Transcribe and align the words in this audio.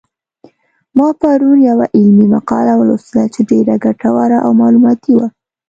ما 0.97 1.07
پرون 1.19 1.59
یوه 1.69 1.85
علمي 1.97 2.27
مقاله 2.35 2.73
ولوستله 2.77 3.25
چې 3.33 3.41
ډېره 3.51 3.75
ګټوره 3.85 4.37
او 4.45 4.51
معلوماتي 4.59 5.13
وه 5.15 5.27